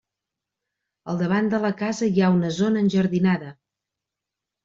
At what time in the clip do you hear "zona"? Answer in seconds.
2.61-2.83